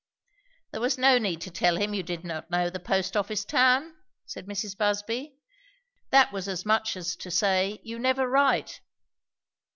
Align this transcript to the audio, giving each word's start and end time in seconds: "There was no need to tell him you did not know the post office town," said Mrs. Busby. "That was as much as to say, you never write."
"There 0.71 0.81
was 0.81 0.97
no 0.97 1.19
need 1.19 1.41
to 1.41 1.51
tell 1.51 1.77
him 1.77 1.93
you 1.93 2.01
did 2.01 2.23
not 2.25 2.49
know 2.49 2.71
the 2.71 2.79
post 2.79 3.15
office 3.15 3.45
town," 3.45 3.93
said 4.25 4.47
Mrs. 4.47 4.75
Busby. 4.75 5.35
"That 6.09 6.33
was 6.33 6.47
as 6.47 6.65
much 6.65 6.97
as 6.97 7.15
to 7.17 7.29
say, 7.29 7.79
you 7.83 7.99
never 7.99 8.27
write." 8.27 8.81